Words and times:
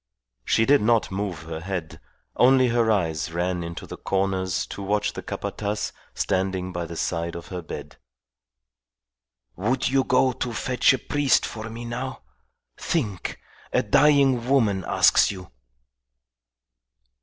She 0.43 0.65
did 0.65 0.81
not 0.81 1.11
move 1.11 1.43
her 1.43 1.59
head; 1.59 2.01
only 2.35 2.69
her 2.69 2.89
eyes 2.91 3.31
ran 3.31 3.63
into 3.63 3.85
the 3.85 3.97
corners 3.97 4.65
to 4.65 4.81
watch 4.81 5.13
the 5.13 5.21
Capataz 5.21 5.91
standing 6.15 6.73
by 6.73 6.85
the 6.85 6.95
side 6.97 7.35
of 7.35 7.49
her 7.49 7.61
bed. 7.61 7.97
"Would 9.55 9.89
you 9.89 10.03
go 10.03 10.31
to 10.31 10.53
fetch 10.53 10.91
a 10.93 10.97
priest 10.97 11.45
for 11.45 11.69
me 11.69 11.85
now? 11.85 12.23
Think! 12.77 13.39
A 13.71 13.83
dying 13.83 14.47
woman 14.49 14.83
asks 14.87 15.29
you!" 15.29 15.51